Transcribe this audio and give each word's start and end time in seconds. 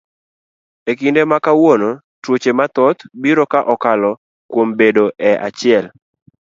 E 0.89 0.91
kinde 0.99 1.21
makawuono 1.31 1.89
tuoche 2.23 2.51
mathoth 2.59 3.01
biro 3.21 3.43
ka 3.51 3.59
okalo 3.73 4.11
kuom 4.51 4.69
bedo 4.79 5.05
e 5.29 5.31
achiel. 5.47 5.85